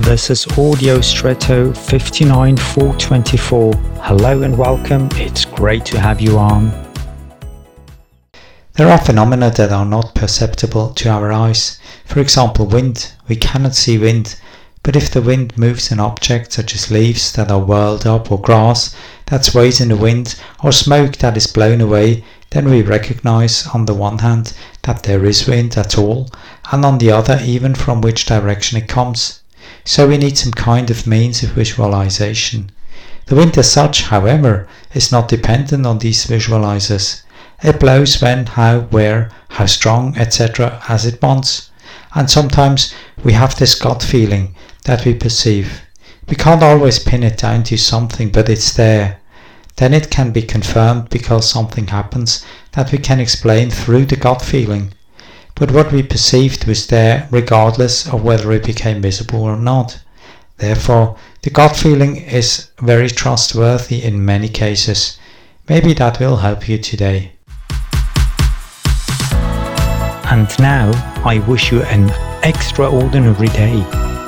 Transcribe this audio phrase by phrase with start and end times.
[0.00, 3.74] This is Audio Stretto 59424.
[4.00, 5.10] Hello and welcome.
[5.12, 6.72] It's great to have you on.
[8.72, 11.78] There are phenomena that are not perceptible to our eyes.
[12.06, 13.12] For example, wind.
[13.28, 14.40] We cannot see wind,
[14.82, 18.40] but if the wind moves an object such as leaves that are whirled up or
[18.40, 18.96] grass
[19.26, 23.84] that sways in the wind or smoke that is blown away, then we recognize on
[23.84, 26.30] the one hand that there is wind at all
[26.72, 29.39] and on the other even from which direction it comes.
[29.84, 32.70] So we need some kind of means of visualization.
[33.26, 37.22] The wind as such, however, is not dependent on these visualizers.
[37.62, 40.82] It blows when, how, where, how strong, etc.
[40.88, 41.70] as it wants.
[42.14, 42.92] And sometimes
[43.22, 45.82] we have this gut feeling that we perceive.
[46.28, 49.20] We can't always pin it down to something, but it's there.
[49.76, 54.42] Then it can be confirmed because something happens that we can explain through the gut
[54.42, 54.92] feeling.
[55.60, 60.00] But what we perceived was there regardless of whether it became visible or not.
[60.56, 65.18] Therefore, the gut feeling is very trustworthy in many cases.
[65.68, 67.32] Maybe that will help you today.
[70.32, 70.92] And now
[71.26, 72.08] I wish you an
[72.42, 74.19] extraordinary day.